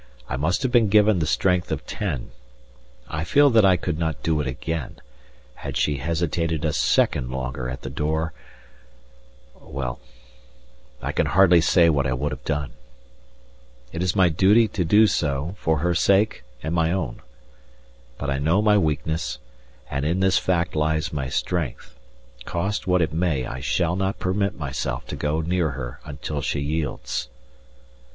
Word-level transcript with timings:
I 0.27 0.35
must 0.35 0.63
have 0.63 0.71
been 0.71 0.89
given 0.89 1.19
the 1.19 1.27
strength 1.27 1.71
of 1.71 1.85
ten. 1.85 2.31
I 3.07 3.23
feel 3.23 3.51
that 3.51 3.63
I 3.63 3.77
could 3.77 3.99
not 3.99 4.23
do 4.23 4.41
it 4.41 4.47
again; 4.47 4.95
had 5.53 5.77
she 5.77 5.97
hesitated 5.97 6.65
a 6.65 6.73
second 6.73 7.29
longer 7.29 7.69
at 7.69 7.83
the 7.83 7.89
door 7.91 8.33
well, 9.53 9.99
I 11.03 11.11
can 11.11 11.27
hardly 11.27 11.61
say 11.61 11.87
what 11.87 12.07
I 12.07 12.13
would 12.13 12.31
have 12.31 12.43
done. 12.43 12.71
It 13.91 14.01
is 14.01 14.15
my 14.15 14.27
duty 14.29 14.67
to 14.69 14.83
do 14.83 15.05
so, 15.05 15.55
for 15.59 15.77
her 15.77 15.93
sake 15.93 16.41
and 16.63 16.73
my 16.73 16.91
own. 16.91 17.21
But 18.17 18.31
I 18.31 18.39
know 18.39 18.59
my 18.59 18.79
weakness, 18.79 19.37
and 19.87 20.03
in 20.03 20.19
this 20.19 20.39
fact 20.39 20.75
lies 20.75 21.13
my 21.13 21.29
strength. 21.29 21.93
Cost 22.45 22.87
what 22.87 23.03
it 23.03 23.13
may, 23.13 23.45
I 23.45 23.59
shall 23.59 23.95
not 23.95 24.17
permit 24.17 24.57
myself 24.57 25.05
to 25.09 25.15
go 25.15 25.41
near 25.41 25.69
her 25.77 25.99
until 26.05 26.41
she 26.41 26.59
yields. 26.59 27.29